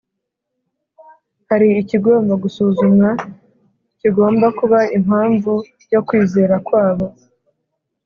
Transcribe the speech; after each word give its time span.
hari 1.49 1.67
ikigomba 1.81 2.33
gusuzumwa, 2.43 3.09
kigomba 3.99 4.47
kuba 4.59 4.79
impamvu 4.97 5.53
yo 5.93 5.99
kwizera 6.07 6.55
kwabo. 6.67 7.07